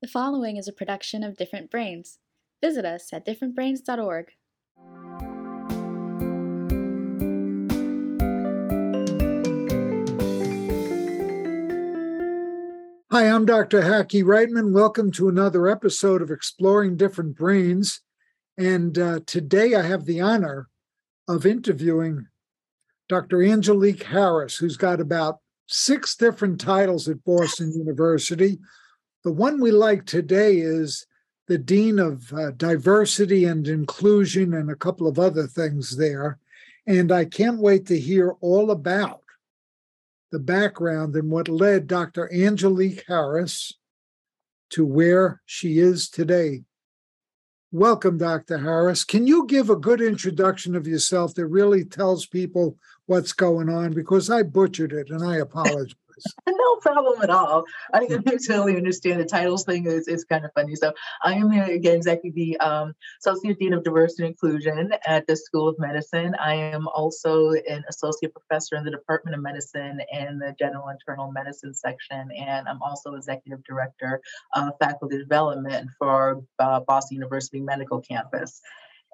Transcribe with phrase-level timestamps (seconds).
[0.00, 2.20] The following is a production of Different Brains.
[2.62, 4.26] Visit us at differentbrains.org.
[13.10, 13.82] Hi, I'm Dr.
[13.82, 14.72] Hackie Reitman.
[14.72, 18.00] Welcome to another episode of Exploring Different Brains.
[18.56, 20.68] And uh, today I have the honor
[21.26, 22.28] of interviewing
[23.08, 23.42] Dr.
[23.42, 28.60] Angelique Harris, who's got about six different titles at Boston University.
[29.24, 31.06] The one we like today is
[31.48, 36.38] the Dean of uh, Diversity and Inclusion and a couple of other things there.
[36.86, 39.22] And I can't wait to hear all about
[40.30, 42.32] the background and what led Dr.
[42.32, 43.72] Angelique Harris
[44.70, 46.62] to where she is today.
[47.72, 48.58] Welcome, Dr.
[48.58, 49.04] Harris.
[49.04, 53.92] Can you give a good introduction of yourself that really tells people what's going on?
[53.92, 55.94] Because I butchered it and I apologize.
[56.48, 57.64] no problem at all.
[57.92, 59.86] I totally understand the titles thing.
[59.86, 60.74] It's, it's kind of funny.
[60.74, 65.36] So I am again exactly the um, Associate Dean of Diversity and Inclusion at the
[65.36, 66.34] School of Medicine.
[66.40, 71.30] I am also an associate professor in the Department of Medicine and the General Internal
[71.32, 74.20] Medicine section, and I'm also executive director
[74.54, 78.60] of faculty development for uh, Boston University Medical Campus.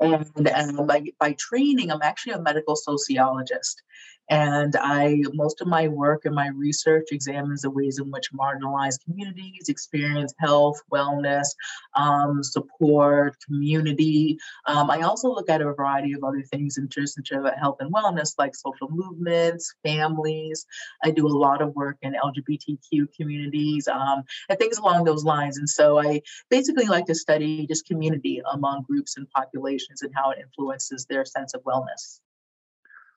[0.00, 3.82] And, and by, by training, I'm actually a medical sociologist.
[4.30, 9.04] And I, most of my work and my research examines the ways in which marginalized
[9.04, 11.46] communities experience health, wellness,
[11.94, 14.38] um, support, community.
[14.66, 17.92] Um, I also look at a variety of other things in terms of health and
[17.92, 20.66] wellness, like social movements, families.
[21.02, 25.58] I do a lot of work in LGBTQ communities um, and things along those lines.
[25.58, 30.30] And so I basically like to study just community among groups and populations and how
[30.30, 32.20] it influences their sense of wellness.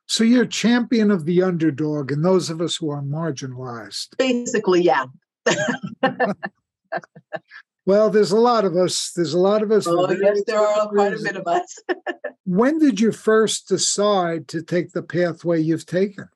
[0.07, 4.17] So you're a champion of the underdog and those of us who are marginalized.
[4.17, 5.05] Basically, yeah.
[7.85, 9.11] well, there's a lot of us.
[9.15, 9.85] There's a lot of us.
[9.85, 11.77] Oh, yes, there are quite a bit of us.
[12.45, 16.29] when did you first decide to take the pathway you've taken?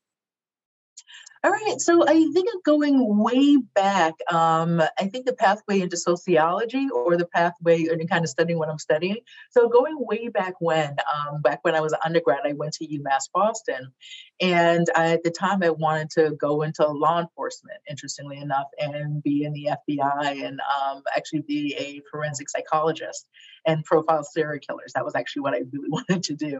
[1.43, 4.13] All right, so I think of going way back.
[4.31, 8.69] Um, I think the pathway into sociology or the pathway and kind of studying what
[8.69, 9.17] I'm studying.
[9.49, 12.87] So going way back when, um, back when I was an undergrad, I went to
[12.87, 13.91] UMass Boston,
[14.39, 17.79] and I, at the time I wanted to go into law enforcement.
[17.89, 23.25] Interestingly enough, and be in the FBI and um, actually be a forensic psychologist
[23.65, 24.93] and profile serial killers.
[24.93, 26.59] That was actually what I really wanted to do.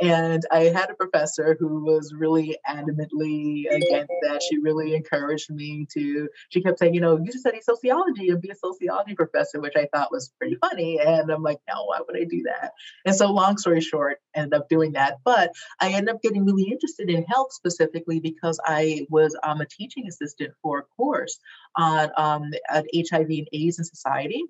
[0.00, 4.42] And I had a professor who was really adamantly against that.
[4.48, 8.40] She really encouraged me to, she kept saying, you know, you should study sociology and
[8.40, 10.98] be a sociology professor, which I thought was pretty funny.
[11.00, 12.72] And I'm like, no, why would I do that?
[13.04, 15.18] And so, long story short, ended up doing that.
[15.24, 19.66] But I ended up getting really interested in health specifically because I was um, a
[19.66, 21.38] teaching assistant for a course
[21.76, 24.44] on um, HIV and AIDS in society.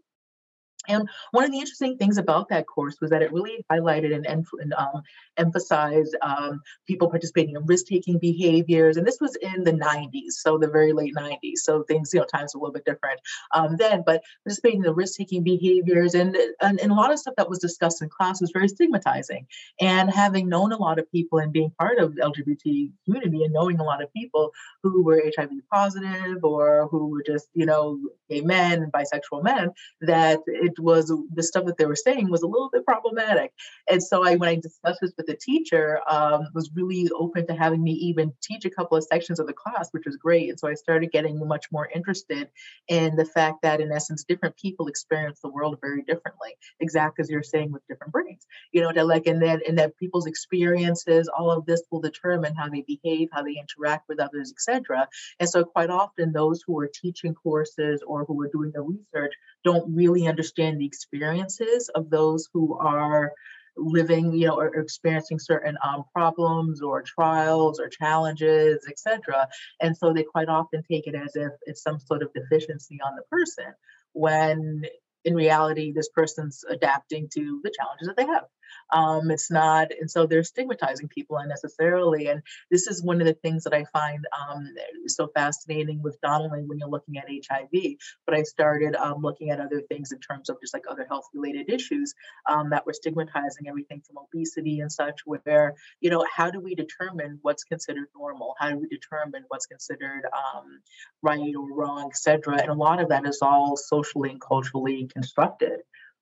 [0.89, 4.27] And one of the interesting things about that course was that it really highlighted and,
[4.27, 5.03] and um,
[5.37, 8.97] emphasized um, people participating in risk-taking behaviors.
[8.97, 11.59] And this was in the 90s, so the very late 90s.
[11.59, 13.21] So things, you know, times were a little bit different
[13.53, 14.03] um, then.
[14.07, 17.59] But participating in the risk-taking behaviors and, and, and a lot of stuff that was
[17.59, 19.47] discussed in class was very stigmatizing.
[19.81, 23.53] And having known a lot of people and being part of the LGBT community and
[23.53, 24.51] knowing a lot of people
[24.83, 27.99] who were HIV positive or who were just, you know,
[28.29, 32.47] gay men bisexual men, that it was the stuff that they were saying was a
[32.47, 33.53] little bit problematic.
[33.89, 37.55] And so I, when I discussed this with the teacher, um, was really open to
[37.55, 40.51] having me even teach a couple of sections of the class, which was great.
[40.51, 42.49] And so I started getting much more interested
[42.89, 46.51] in the fact that, in essence, different people experience the world very differently,
[46.81, 48.47] exactly as you're saying with different brains.
[48.73, 52.55] You know, that like, and then and that people's experiences, all of this will determine
[52.55, 55.09] how they behave, how they interact with others, etc.
[55.39, 59.33] And so quite often, those who are teaching courses or who are doing the research
[59.65, 63.33] don't really understand the experiences of those who are
[63.77, 69.49] living, you know, or experiencing certain um, problems or trials or challenges, etc.
[69.81, 73.17] And so they quite often take it as if it's some sort of deficiency on
[73.17, 73.73] the person,
[74.13, 74.83] when
[75.25, 78.45] in reality, this person's adapting to the challenges that they have.
[78.93, 82.29] Um, it's not, and so they're stigmatizing people unnecessarily.
[82.29, 84.69] And this is one of the things that I find um,
[85.07, 87.97] so fascinating with only when you're looking at HIV,
[88.27, 91.25] but I started um, looking at other things in terms of just like other health
[91.35, 92.15] related issues
[92.49, 96.75] um, that were stigmatizing everything from obesity and such, where, you know, how do we
[96.75, 98.55] determine what's considered normal?
[98.59, 100.81] How do we determine what's considered um,
[101.23, 102.59] right or wrong, etc.?
[102.61, 105.81] And a lot of that is all socially and culturally constructed.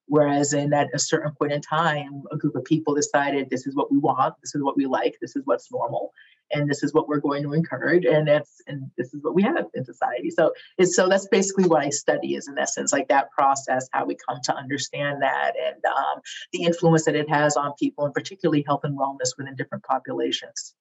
[0.08, 3.76] Whereas in at a certain point in time, a group of people decided this is
[3.76, 6.12] what we want, this is what we like, this is what's normal.
[6.52, 9.42] and this is what we're going to encourage, and that's and this is what we
[9.42, 10.30] have in society.
[10.30, 14.06] So it's so that's basically what I study is in essence like that process, how
[14.06, 16.20] we come to understand that, and um,
[16.52, 20.74] the influence that it has on people, and particularly health and wellness within different populations.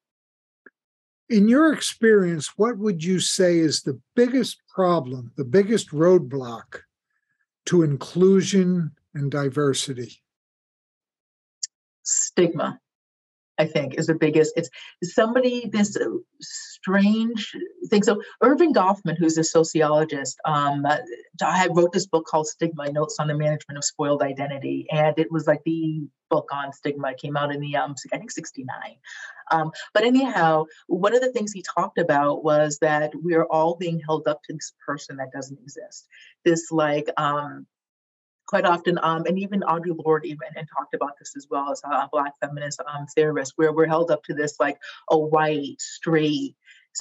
[1.28, 6.80] In your experience, what would you say is the biggest problem, the biggest roadblock
[7.66, 10.22] to inclusion and diversity?
[12.02, 12.80] Stigma,
[13.58, 14.54] I think, is the biggest.
[14.56, 14.70] It's
[15.02, 15.96] somebody, this
[16.40, 17.54] strange
[17.88, 18.02] thing.
[18.02, 20.86] So, Erving Goffman, who's a sociologist, um,
[21.42, 24.86] I wrote this book called Stigma Notes on the Management of Spoiled Identity.
[24.90, 27.10] And it was like the book on stigma.
[27.10, 28.68] It came out in the, um, I think, 69.
[29.50, 33.76] Um, but anyhow, one of the things he talked about was that we are all
[33.76, 36.06] being held up to this person that doesn't exist.
[36.44, 37.66] This like um,
[38.48, 41.82] quite often, um, and even Audre Lorde even and talked about this as well as
[41.84, 44.78] a black feminist um, theorist, where we're held up to this like
[45.10, 46.56] a white, straight,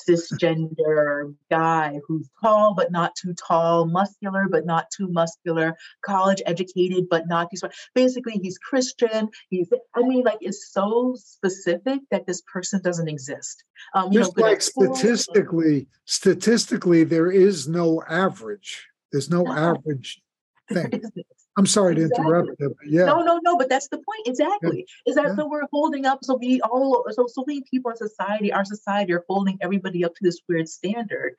[0.07, 7.07] cisgender guy who's tall but not too tall, muscular but not too muscular, college educated
[7.09, 7.73] but not too smart.
[7.95, 9.29] Basically, he's Christian.
[9.49, 13.63] He's, I mean, like it's so specific that this person doesn't exist.
[13.93, 18.85] Um, Just know, like statistically, statistically, there is no average.
[19.11, 19.53] There's no, no.
[19.53, 20.21] average
[20.69, 21.01] thing.
[21.57, 22.15] I'm sorry exactly.
[22.15, 23.05] to interrupt you, but yeah.
[23.05, 24.27] No, no, no, but that's the point.
[24.27, 24.85] Exactly.
[25.05, 25.11] Yeah.
[25.11, 25.35] Is that yeah.
[25.35, 29.13] so we're holding up, so we all so so many people in society, our society
[29.13, 31.33] are holding everybody up to this weird standard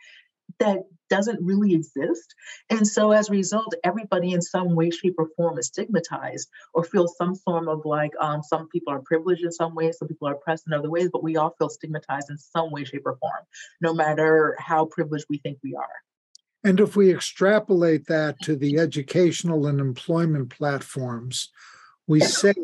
[0.59, 2.35] that doesn't really exist.
[2.71, 6.85] And so as a result, everybody in some way, shape, or form is stigmatized or
[6.85, 10.29] feels some form of like um, some people are privileged in some ways, some people
[10.29, 13.17] are oppressed in other ways, but we all feel stigmatized in some way, shape, or
[13.17, 13.45] form,
[13.81, 15.89] no matter how privileged we think we are.
[16.65, 21.51] And if we extrapolate that to the educational and employment platforms,
[22.07, 22.55] we say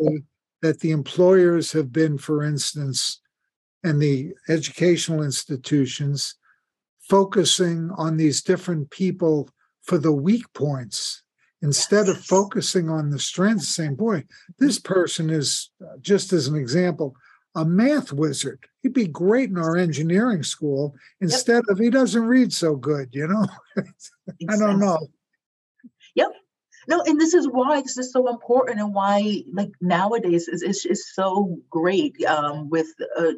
[0.63, 3.21] that the employers have been, for instance,
[3.85, 6.37] and the educational institutions
[7.09, 9.49] focusing on these different people
[9.83, 11.23] for the weak points
[11.63, 14.25] instead of focusing on the strengths, saying, boy,
[14.59, 17.15] this person is, uh, just as an example,
[17.55, 18.67] a math wizard.
[18.83, 21.71] He'd be great in our engineering school instead yep.
[21.71, 23.47] of he doesn't read so good, you know?
[24.51, 25.09] I don't know.
[26.15, 26.31] Yep.
[26.87, 30.85] No, and this is why this is so important and why like nowadays is is,
[30.85, 33.33] is so great um, with uh,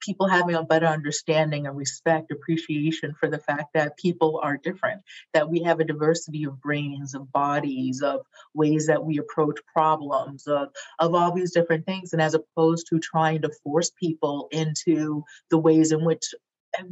[0.00, 5.02] people having a better understanding and respect, appreciation for the fact that people are different,
[5.34, 8.20] that we have a diversity of brains, of bodies, of
[8.54, 10.68] ways that we approach problems, of,
[10.98, 12.12] of all these different things.
[12.12, 16.34] And as opposed to trying to force people into the ways in which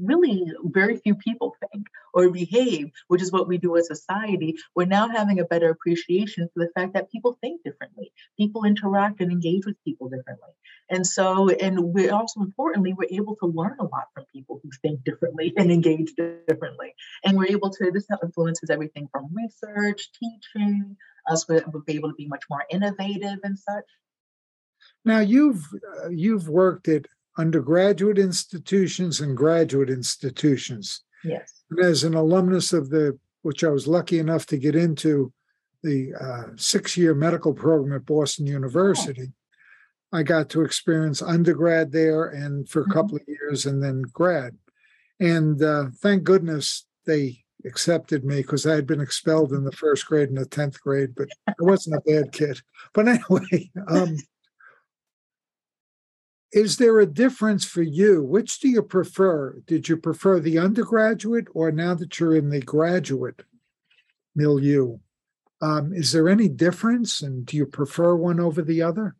[0.01, 4.87] really very few people think or behave, which is what we do as society, we're
[4.87, 8.13] now having a better appreciation for the fact that people think differently.
[8.39, 10.51] People interact and engage with people differently.
[10.89, 14.71] And so, and we're also importantly, we're able to learn a lot from people who
[14.83, 16.15] think differently and engage
[16.49, 16.95] differently.
[17.25, 20.97] And we're able to, this influences everything from research, teaching,
[21.29, 23.85] us we'll be able to be much more innovative and such.
[25.05, 25.65] Now you've
[26.05, 27.07] uh, you've worked at
[27.39, 31.03] undergraduate institutions and graduate institutions.
[31.25, 31.63] Yes.
[31.71, 35.33] And as an alumnus of the, which I was lucky enough to get into,
[35.83, 40.19] the uh, six year medical program at Boston University, oh.
[40.19, 42.93] I got to experience undergrad there and for a mm-hmm.
[42.93, 44.57] couple of years and then grad.
[45.21, 50.07] And uh, thank goodness they accepted me because I had been expelled in the first
[50.07, 52.61] grade and the 10th grade, but I wasn't a bad kid.
[52.93, 54.17] But anyway, um,
[56.57, 58.23] is there a difference for you?
[58.23, 59.61] Which do you prefer?
[59.67, 63.43] Did you prefer the undergraduate or now that you're in the graduate
[64.35, 64.97] milieu?
[65.61, 69.17] Um, is there any difference and do you prefer one over the other?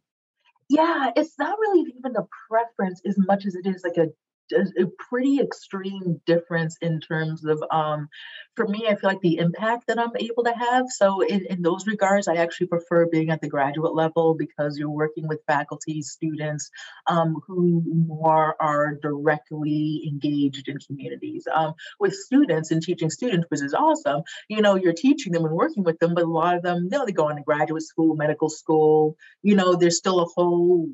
[0.71, 4.09] Yeah, it's not really even a preference as much as it is like a
[4.53, 8.09] a pretty extreme difference in terms of um,
[8.55, 10.87] for me i feel like the impact that i'm able to have.
[10.89, 14.91] So in, in those regards i actually prefer being at the graduate level because you're
[14.91, 16.71] working with faculty students
[17.07, 21.47] um, who more are directly engaged in communities.
[21.53, 25.55] Um, with students and teaching students which is awesome you know you're teaching them and
[25.55, 28.15] working with them but a lot of them you know they go into graduate school
[28.15, 30.89] medical school you know there's still a whole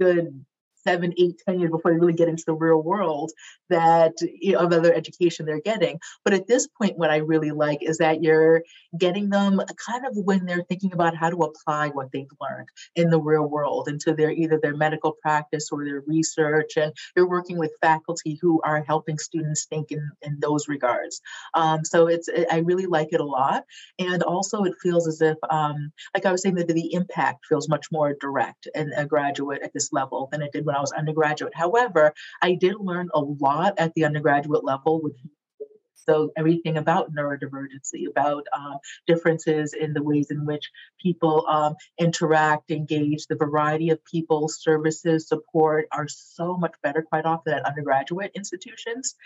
[0.00, 0.44] good
[0.86, 3.32] seven, eight, ten years before they really get into the real world
[3.70, 5.98] that you know, of other education they're getting.
[6.24, 8.62] But at this point, what I really like is that you're
[8.98, 13.10] getting them kind of when they're thinking about how to apply what they've learned in
[13.10, 16.76] the real world into their either their medical practice or their research.
[16.76, 21.20] And you're working with faculty who are helping students think in, in those regards.
[21.54, 23.64] Um, so it's I really like it a lot.
[23.98, 27.68] And also it feels as if um, like I was saying that the impact feels
[27.68, 30.92] much more direct and a graduate at this level than it did when I was
[30.92, 31.54] undergraduate.
[31.54, 35.00] However, I did learn a lot at the undergraduate level
[36.08, 42.70] so everything about neurodivergency, about um, differences in the ways in which people um, interact,
[42.70, 48.30] engage, the variety of people, services, support are so much better quite often at undergraduate
[48.34, 49.16] institutions.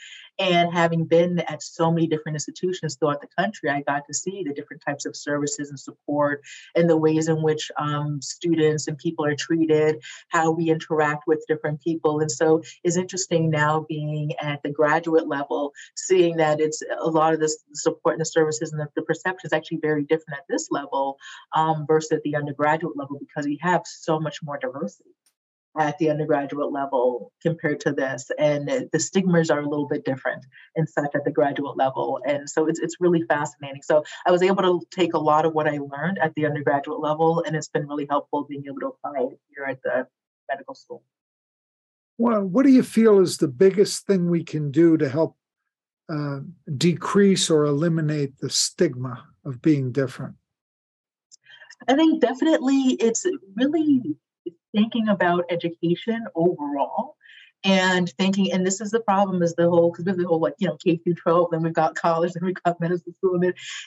[0.40, 4.42] And having been at so many different institutions throughout the country, I got to see
[4.44, 6.42] the different types of services and support
[6.74, 11.44] and the ways in which um, students and people are treated, how we interact with
[11.46, 12.20] different people.
[12.20, 17.10] And so it's interesting now being at the graduate level, seeing that it's it's a
[17.10, 20.38] lot of the support and the services and the, the perception is actually very different
[20.38, 21.18] at this level
[21.54, 25.10] um, versus at the undergraduate level because we have so much more diversity
[25.78, 28.30] at the undergraduate level compared to this.
[28.38, 30.44] And the stigmas are a little bit different
[30.76, 32.20] and such at the graduate level.
[32.26, 33.82] And so it's, it's really fascinating.
[33.82, 37.00] So i was able to take a lot of what i learned at the undergraduate
[37.00, 40.06] level and it's been really helpful being able to apply it here at the
[40.48, 41.02] medical school.
[42.18, 45.36] Well what do you feel is the biggest thing we can do to help
[46.08, 46.40] uh,
[46.76, 50.34] decrease or eliminate the stigma of being different?
[51.88, 54.16] I think definitely it's really
[54.74, 57.16] thinking about education overall
[57.64, 60.40] and thinking, and this is the problem is the whole, because we have the whole
[60.40, 63.40] like, you know, K through 12, then we've got college, then we've got medical school.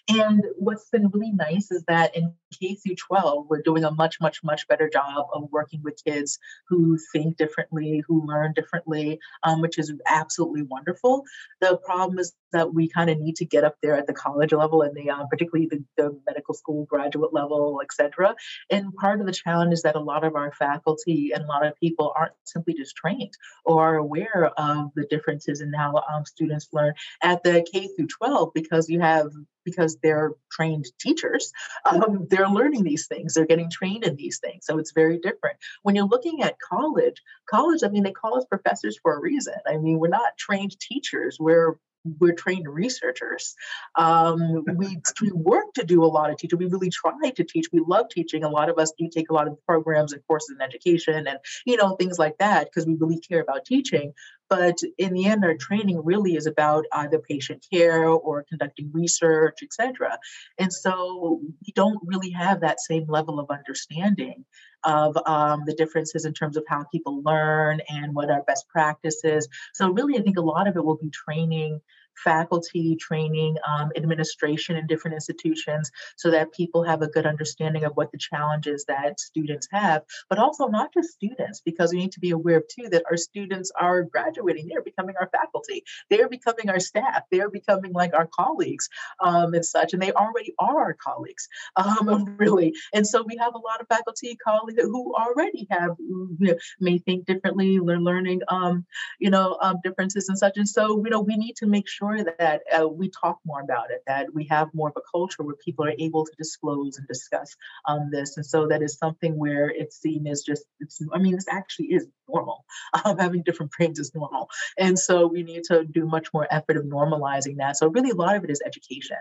[0.09, 4.19] And what's been really nice is that in K through 12, we're doing a much,
[4.21, 9.61] much, much better job of working with kids who think differently, who learn differently, um,
[9.61, 11.23] which is absolutely wonderful.
[11.61, 14.53] The problem is that we kind of need to get up there at the college
[14.53, 18.35] level and the um, particularly the, the medical school graduate level, et cetera.
[18.69, 21.65] And part of the challenge is that a lot of our faculty and a lot
[21.65, 23.33] of people aren't simply just trained
[23.65, 28.07] or are aware of the differences in how um, students learn at the K through
[28.07, 29.31] 12 because you have
[29.65, 31.51] because they're trained teachers
[31.85, 35.57] um, they're learning these things they're getting trained in these things so it's very different
[35.83, 39.55] when you're looking at college college i mean they call us professors for a reason
[39.67, 41.75] i mean we're not trained teachers we're
[42.19, 43.55] we're trained researchers.
[43.95, 46.59] Um, we, we work to do a lot of teaching.
[46.59, 47.67] We really try to teach.
[47.73, 48.43] We love teaching.
[48.43, 51.39] A lot of us do take a lot of programs and courses in education and
[51.65, 54.13] you know things like that because we really care about teaching.
[54.49, 59.59] But in the end, our training really is about either patient care or conducting research,
[59.63, 60.17] etc.
[60.59, 64.45] And so we don't really have that same level of understanding
[64.83, 69.47] of um, the differences in terms of how people learn and what our best practices.
[69.73, 71.81] So really, I think a lot of it will be training
[72.23, 77.93] faculty training, um, administration in different institutions, so that people have a good understanding of
[77.95, 82.19] what the challenges that students have, but also not just students, because we need to
[82.19, 86.69] be aware of too that our students are graduating, they're becoming our faculty, they're becoming
[86.69, 88.89] our staff, they're becoming like our colleagues
[89.23, 92.73] um, and such, and they already are our colleagues, um, really.
[92.93, 96.97] And so we have a lot of faculty colleagues who already have you know, may
[96.99, 98.85] think differently, learn learning, um,
[99.19, 100.57] you know, um, differences and such.
[100.57, 103.61] And so, you know, we need to make sure sure that uh, we talk more
[103.61, 106.97] about it, that we have more of a culture where people are able to disclose
[106.97, 107.55] and discuss
[107.87, 108.37] um, this.
[108.37, 111.87] And so that is something where it's seen as just, it's, I mean, this actually
[111.87, 112.65] is normal.
[113.03, 114.49] Um, having different brains is normal.
[114.77, 117.75] And so we need to do much more effort of normalizing that.
[117.75, 119.17] So really a lot of it is education,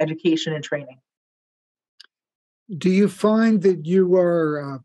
[0.00, 0.98] education and training.
[2.76, 4.78] Do you find that you are uh,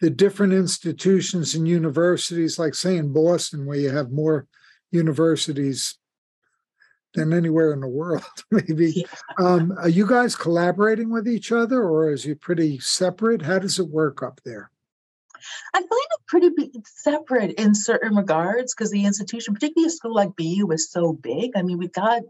[0.00, 4.46] the different institutions and universities, like say in Boston, where you have more
[4.92, 5.98] universities
[7.14, 8.92] than anywhere in the world, maybe.
[8.96, 9.06] Yeah.
[9.38, 13.42] Um, are you guys collaborating with each other or is it pretty separate?
[13.42, 14.70] How does it work up there?
[15.74, 20.36] I find it pretty separate in certain regards because the institution, particularly a school like
[20.36, 21.50] BU, is so big.
[21.56, 22.22] I mean, we've got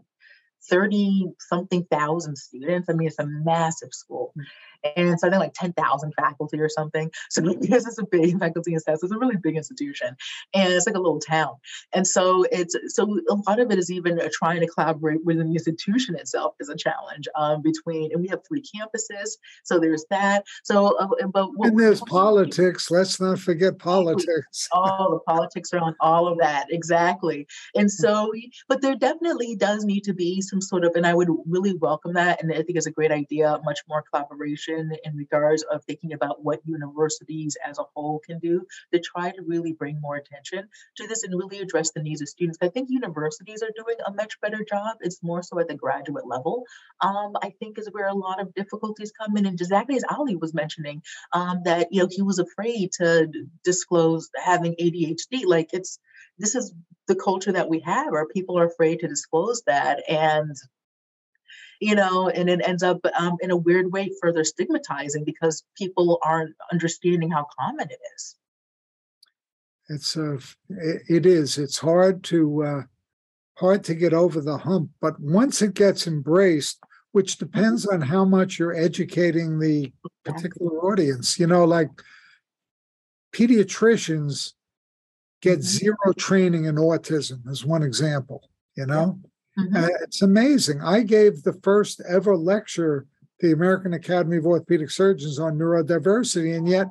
[0.69, 2.89] 30 something thousand students.
[2.89, 4.33] I mean, it's a massive school.
[4.95, 7.11] And so I think like 10,000 faculty or something.
[7.29, 10.15] So because it's a big faculty and staff, it's a really big institution.
[10.53, 11.55] And it's like a little town.
[11.91, 15.47] And so it's, so a lot of it is even uh, trying to collaborate within
[15.47, 19.37] the institution itself is a challenge um, between, and we have three campuses.
[19.63, 20.43] So there's that.
[20.63, 22.91] So, uh, but and there's politics.
[22.91, 24.67] Let's not forget politics.
[24.71, 26.67] All the politics are on all of that.
[26.69, 27.47] Exactly.
[27.75, 28.31] And so,
[28.67, 32.13] but there definitely does need to be some sort of, and I would really welcome
[32.13, 32.43] that.
[32.43, 36.43] And I think it's a great idea, much more collaboration in regards of thinking about
[36.43, 41.07] what universities as a whole can do to try to really bring more attention to
[41.07, 42.57] this and really address the needs of students.
[42.61, 44.97] I think universities are doing a much better job.
[45.01, 46.63] It's more so at the graduate level.
[47.01, 49.45] Um, I think is where a lot of difficulties come in.
[49.45, 51.01] And exactly as Ali was mentioning,
[51.31, 53.31] um, that you know he was afraid to
[53.63, 55.45] disclose having ADHD.
[55.45, 55.99] Like it's
[56.37, 56.73] this is
[57.07, 60.55] the culture that we have, where people are afraid to disclose that and
[61.83, 66.19] you know, and it ends up um, in a weird way further stigmatizing because people
[66.23, 68.35] aren't understanding how common it is.
[69.89, 70.39] it's a
[71.17, 71.57] it is.
[71.57, 72.81] It's hard to uh,
[73.57, 76.79] hard to get over the hump but once it gets embraced
[77.11, 79.93] which depends on how much you're educating the
[80.25, 81.91] particular audience you know like
[83.31, 84.53] pediatricians
[85.41, 85.63] get Mhm.
[85.63, 89.19] zero training in autism as one example you know
[89.57, 89.75] Mhm.
[89.75, 90.81] uh, it's amazing.
[90.81, 93.05] I gave the first ever lecture
[93.39, 96.87] to the american academy of orthopedic surgeons on neurodiversity and yet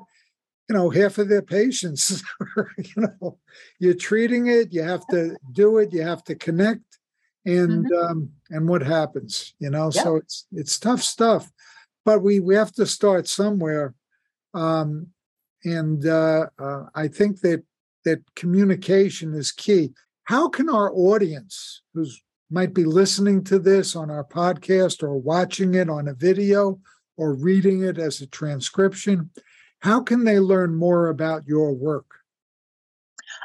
[0.69, 2.23] you know half of their patients
[2.79, 3.39] you know
[3.79, 6.99] you're treating it you have to do it you have to connect
[7.47, 9.91] and um and what happens you know?
[9.95, 10.03] Yeah.
[10.03, 11.51] so it's it's tough stuff
[12.05, 13.95] but we we have to start somewhere
[14.53, 15.07] um
[15.65, 17.63] and uh, uh i think that
[18.05, 19.93] that communication is key.
[20.25, 22.21] How can our audience who's
[22.53, 26.79] might be listening to this on our podcast or watching it on a video
[27.17, 29.31] or reading it as a transcription
[29.81, 32.07] how can they learn more about your work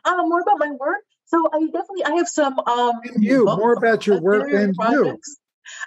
[0.05, 1.03] Uh, more about my work.
[1.25, 4.75] So I definitely I have some um And you, more about your work and you.
[4.75, 5.37] projects.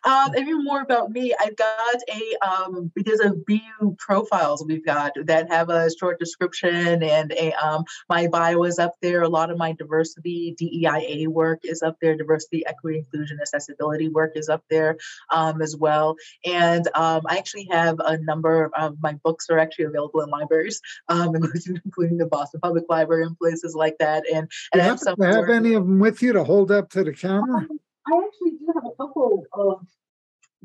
[0.04, 4.84] Um, if you're more about me, I've got a um because of BU profiles we've
[4.84, 9.22] got that have a short description and a um my bio is up there.
[9.22, 12.16] A lot of my diversity DEIA work is up there.
[12.16, 14.96] Diversity, equity, inclusion, accessibility work is up there
[15.30, 16.16] um as well.
[16.44, 20.80] And um I actually have a number of my books are actually available in libraries,
[21.08, 21.34] um
[21.84, 24.24] including, the Boston Public Library and places like that.
[24.32, 26.44] And Do and you I have, have some have any of them with you to
[26.44, 27.66] hold up to the camera?
[28.06, 29.99] I actually do have a couple of.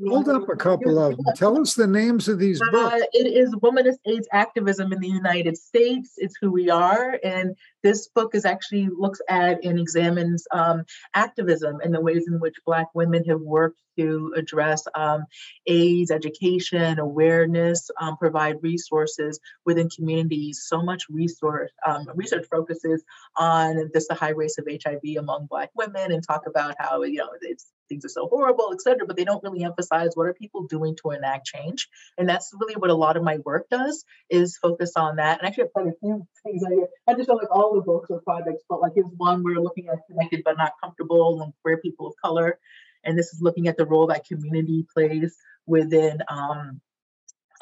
[0.04, 1.26] Hold up a couple of them.
[1.36, 3.02] Tell us the names of these books.
[3.02, 6.16] Uh, it is Womanist AIDS Activism in the United States.
[6.18, 7.18] It's who we are.
[7.24, 10.84] And this book is actually looks at and examines um,
[11.14, 15.26] activism and the ways in which Black women have worked to address um,
[15.68, 20.66] AIDS, education, awareness, um, provide resources within communities.
[20.68, 23.04] So much resource um, research focuses
[23.38, 27.20] on just the high rates of HIV among Black women and talk about how you
[27.20, 30.34] know it's things are so horrible, et cetera, but they don't really emphasize what are
[30.34, 31.88] people doing to enact change.
[32.18, 35.40] And that's really what a lot of my work does is focus on that.
[35.40, 36.64] And actually, I've a few things.
[36.64, 39.62] I, I just don't like all the books or projects, but like here's one we're
[39.62, 42.60] looking at connected but not comfortable and queer people of color.
[43.04, 46.82] And this is looking at the role that community plays within um,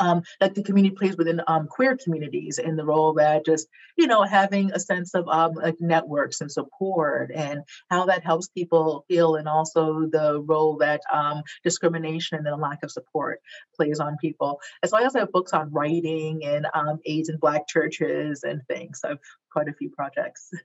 [0.03, 4.07] um, that the community plays within um, queer communities and the role that just you
[4.07, 9.05] know having a sense of um, like networks and support and how that helps people
[9.07, 13.39] feel and also the role that um, discrimination and the lack of support
[13.75, 17.37] plays on people as well as I have books on writing and um, AIDS in
[17.37, 19.19] black churches and things so I've
[19.51, 20.51] quite a few projects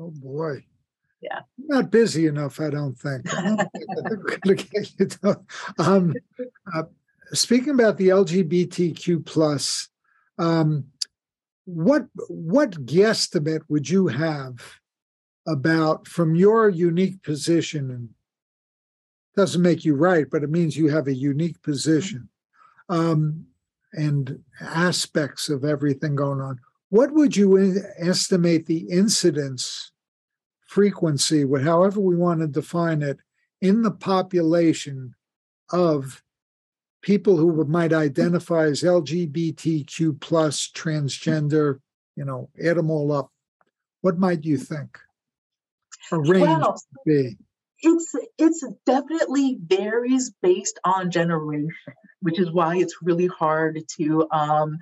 [0.00, 0.64] Oh, boy.
[1.20, 1.40] Yeah.
[1.58, 3.32] Not busy enough, I don't think.
[3.36, 5.46] I don't think we're gonna get you done.
[5.78, 6.14] Um,
[6.74, 6.84] uh,
[7.32, 9.88] speaking about the LGBTQ plus,
[10.38, 10.84] um,
[11.64, 14.80] what what guesstimate would you have
[15.46, 18.08] about from your unique position and
[19.36, 22.28] doesn't make you right, but it means you have a unique position
[22.88, 23.46] um,
[23.92, 26.58] and aspects of everything going on.
[26.88, 29.92] What would you estimate the incidence
[30.66, 33.18] frequency, however we want to define it,
[33.60, 35.14] in the population
[35.72, 36.22] of
[37.02, 41.80] people who might identify as LGBTQ plus transgender,
[42.16, 43.30] you know, add them all up.
[44.02, 44.98] What might you think?
[46.12, 47.36] A range would be.
[47.82, 51.70] it's it's definitely varies based on generation
[52.22, 54.78] which is why it's really hard to um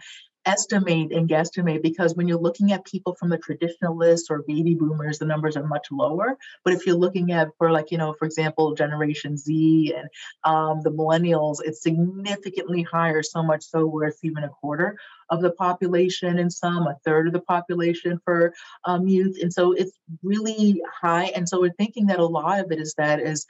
[0.48, 5.18] estimate and guesstimate because when you're looking at people from the traditionalists or baby boomers
[5.18, 6.38] the numbers are much lower.
[6.64, 10.08] But if you're looking at for like you know for example generation z and
[10.44, 14.96] um, the millennials it's significantly higher so much so where it's even a quarter
[15.30, 18.52] of the population and some a third of the population for
[18.84, 22.70] um, youth and so it's really high and so we're thinking that a lot of
[22.72, 23.46] it is that is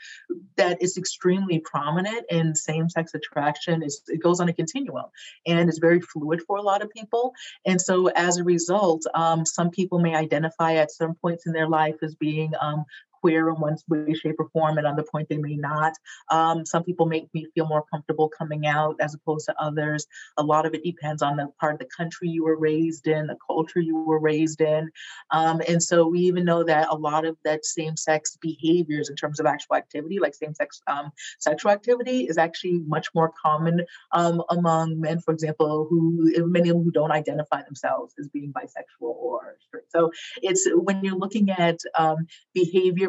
[0.56, 5.06] that is extremely prominent in same-sex attraction is it goes on a continuum
[5.46, 7.32] and is very fluid for a lot of people
[7.64, 11.68] and so as a result um, some people may identify at some points in their
[11.68, 12.84] life as being um,
[13.20, 15.92] queer in one way, shape, or form, and other point they may not.
[16.30, 20.06] Um, some people make me feel more comfortable coming out as opposed to others.
[20.36, 23.26] A lot of it depends on the part of the country you were raised in,
[23.26, 24.90] the culture you were raised in.
[25.30, 29.16] Um, and so we even know that a lot of that same sex behaviors in
[29.16, 33.84] terms of actual activity, like same sex um, sexual activity, is actually much more common
[34.12, 38.52] um, among men, for example, who many of them who don't identify themselves as being
[38.52, 39.90] bisexual or straight.
[39.90, 40.10] So
[40.42, 42.26] it's when you're looking at um,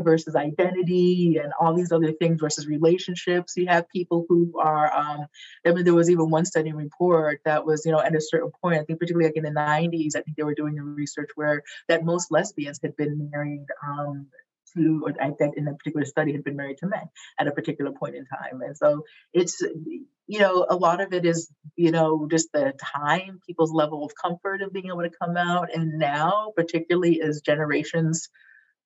[0.03, 3.53] versus identity and all these other things versus relationships.
[3.55, 5.25] You have people who are, um,
[5.65, 8.51] I mean, there was even one study report that was, you know, at a certain
[8.61, 11.29] point, I think particularly like in the 90s, I think they were doing the research
[11.35, 14.27] where that most lesbians had been married um,
[14.75, 17.09] to, or I think in a particular study had been married to men
[17.39, 18.61] at a particular point in time.
[18.61, 23.39] And so it's, you know, a lot of it is, you know, just the time,
[23.45, 25.69] people's level of comfort of being able to come out.
[25.73, 28.29] And now, particularly as generations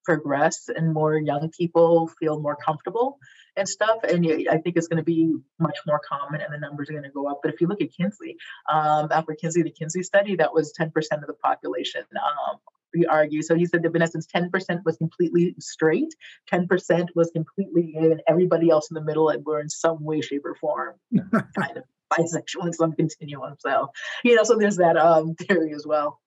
[0.04, 3.20] progress and more young people feel more comfortable
[3.56, 4.04] and stuff.
[4.04, 7.04] And I think it's going to be much more common and the numbers are going
[7.04, 7.39] to go up.
[7.44, 8.38] But if you look at Kinsey,
[8.72, 12.58] um, after Kinsey, the Kinsey study, that was 10% of the population um,
[12.94, 13.42] we argue.
[13.42, 16.13] So he said that in essence, 10% was completely straight,
[16.52, 20.22] 10% was completely gay, and everybody else in the middle and were in some way,
[20.22, 20.96] shape, or form
[21.58, 23.56] kind of bisexual in some continuum.
[23.60, 23.89] So,
[24.24, 26.20] you know, so there's that um, theory as well.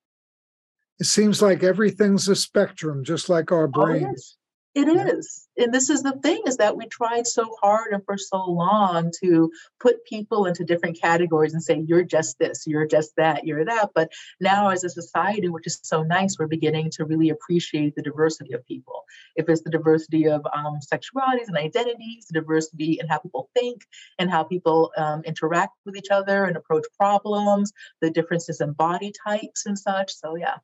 [0.99, 4.37] It seems like everything's a spectrum, just like our brains.
[4.77, 5.49] It is.
[5.57, 9.11] And this is the thing is that we tried so hard and for so long
[9.23, 13.65] to put people into different categories and say, you're just this, you're just that, you're
[13.65, 13.93] that.
[13.95, 18.03] But now, as a society, which is so nice, we're beginning to really appreciate the
[18.03, 19.05] diversity of people.
[19.35, 23.81] If it's the diversity of um, sexualities and identities, the diversity in how people think
[24.19, 29.11] and how people um, interact with each other and approach problems, the differences in body
[29.27, 30.13] types and such.
[30.13, 30.57] So, yeah.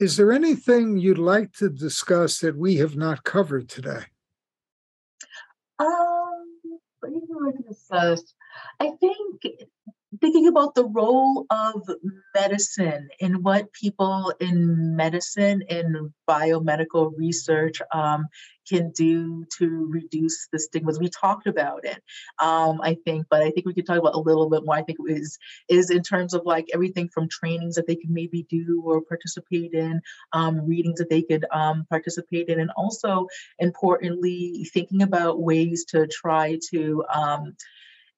[0.00, 4.04] Is there anything you'd like to discuss that we have not covered today?
[5.78, 6.46] Um,
[7.02, 8.34] you like to?
[8.80, 9.42] I think
[10.20, 11.82] thinking about the role of
[12.34, 18.26] medicine and what people in medicine and biomedical research um,
[18.68, 20.98] can do to reduce the stigmas.
[20.98, 22.02] We talked about it,
[22.38, 24.74] um, I think, but I think we could talk about a little bit more.
[24.74, 28.46] I think is is in terms of like everything from trainings that they can maybe
[28.48, 30.00] do or participate in,
[30.32, 33.26] um, readings that they could um, participate in, and also
[33.58, 37.56] importantly thinking about ways to try to um,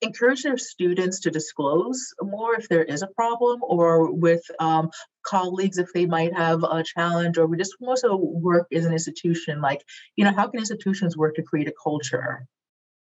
[0.03, 4.91] encourage their students to disclose more if there is a problem or with um,
[5.27, 9.61] colleagues if they might have a challenge or we just also work as an institution
[9.61, 9.83] like
[10.15, 12.47] you know how can institutions work to create a culture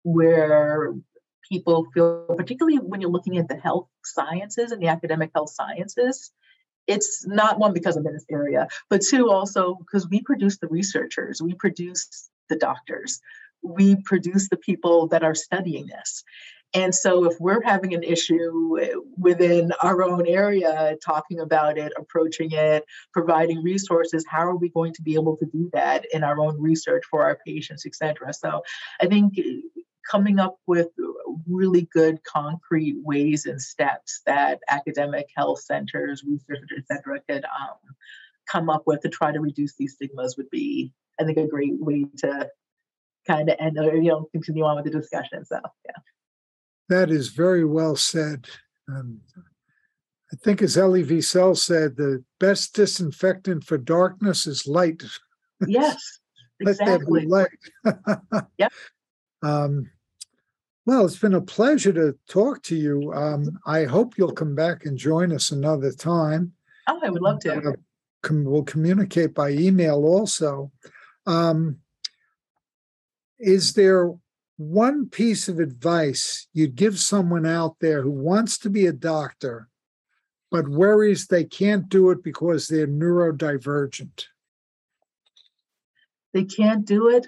[0.03, 0.93] where
[1.49, 6.31] people feel particularly when you're looking at the health sciences and the academic health sciences
[6.87, 10.67] it's not one because i'm in this area but two also because we produce the
[10.67, 13.19] researchers we produce the doctors
[13.61, 16.23] we produce the people that are studying this
[16.75, 18.77] and so, if we're having an issue
[19.17, 22.83] within our own area, talking about it, approaching it,
[23.13, 26.61] providing resources, how are we going to be able to do that in our own
[26.61, 28.33] research for our patients, et cetera?
[28.33, 28.61] So,
[28.99, 29.39] I think
[30.09, 30.89] coming up with
[31.47, 37.95] really good concrete ways and steps that academic health centers, researchers, et cetera, could um,
[38.47, 41.79] come up with to try to reduce these stigmas would be, I think, a great
[41.79, 42.49] way to
[43.25, 45.45] kind of end or you know continue on with the discussion.
[45.45, 45.93] So, yeah.
[46.89, 48.47] That is very well said.
[48.87, 49.21] Um,
[50.31, 55.03] I think, as Elie Wiesel said, the best disinfectant for darkness is light.
[55.67, 56.19] Yes,
[56.59, 57.25] exactly.
[57.25, 57.49] light.
[58.57, 58.71] yep.
[59.41, 59.89] Um,
[60.85, 63.11] well, it's been a pleasure to talk to you.
[63.13, 66.53] Um, I hope you'll come back and join us another time.
[66.87, 67.55] Oh, I would love to.
[67.55, 67.71] Uh,
[68.21, 70.71] com- we'll communicate by email also.
[71.25, 71.77] Um,
[73.39, 74.13] is there
[74.57, 79.69] one piece of advice you'd give someone out there who wants to be a doctor
[80.51, 84.25] but worries they can't do it because they're neurodivergent?
[86.33, 87.27] They can't do it.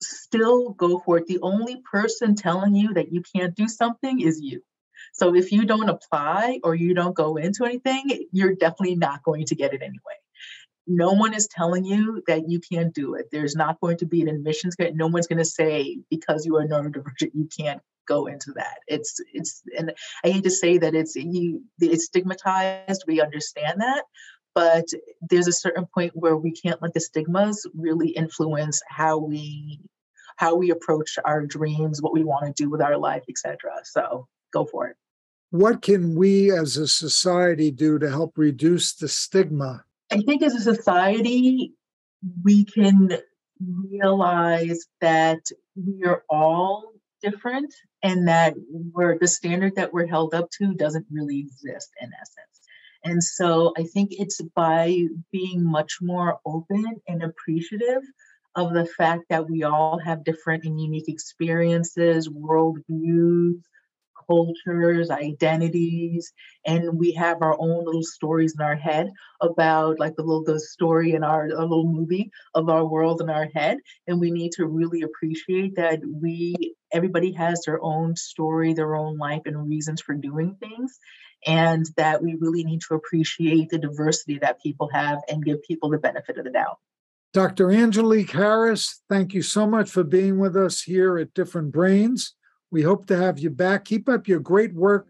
[0.00, 1.26] Still go for it.
[1.26, 4.62] The only person telling you that you can't do something is you.
[5.12, 9.46] So if you don't apply or you don't go into anything, you're definitely not going
[9.46, 10.18] to get it anyway
[10.88, 13.28] no one is telling you that you can't do it.
[13.30, 14.96] There's not going to be an admissions grade.
[14.96, 18.78] No one's going to say because you are neurodivergent you can't go into that.
[18.88, 19.92] It's it's and
[20.24, 23.04] I hate to say that it's you it's stigmatized.
[23.06, 24.04] We understand that,
[24.54, 24.86] but
[25.20, 29.80] there's a certain point where we can't let the stigmas really influence how we
[30.36, 33.58] how we approach our dreams, what we want to do with our life, etc.
[33.84, 34.96] So go for it.
[35.50, 40.54] What can we as a society do to help reduce the stigma I think as
[40.54, 41.74] a society,
[42.42, 43.10] we can
[43.60, 45.40] realize that
[45.76, 46.92] we are all
[47.22, 52.10] different and that we're the standard that we're held up to doesn't really exist in
[52.20, 52.60] essence.
[53.04, 58.02] And so I think it's by being much more open and appreciative
[58.54, 63.60] of the fact that we all have different and unique experiences, worldviews,
[64.28, 66.32] cultures, identities,
[66.66, 69.10] and we have our own little stories in our head
[69.40, 73.30] about like the little the story in our a little movie of our world in
[73.30, 73.78] our head.
[74.06, 79.18] And we need to really appreciate that we everybody has their own story, their own
[79.18, 80.98] life, and reasons for doing things.
[81.46, 85.88] And that we really need to appreciate the diversity that people have and give people
[85.88, 86.78] the benefit of the doubt.
[87.32, 87.70] Dr.
[87.70, 92.34] Angelique Harris, thank you so much for being with us here at Different Brains.
[92.70, 93.86] We hope to have you back.
[93.86, 95.06] Keep up your great work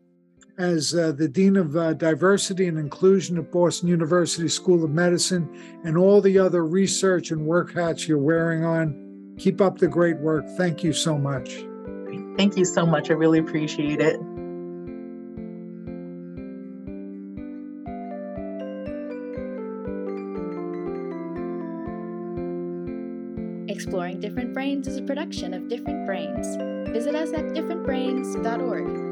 [0.59, 5.49] as uh, the Dean of uh, Diversity and Inclusion at Boston University School of Medicine
[5.85, 9.35] and all the other research and work hats you're wearing on.
[9.39, 10.45] Keep up the great work.
[10.57, 11.65] Thank you so much.
[12.37, 13.11] Thank you so much.
[13.11, 14.21] I really appreciate it.
[23.69, 26.78] Exploring Different Brains is a production of Different Brains.
[26.93, 29.08] Visit us at differentbrains.org.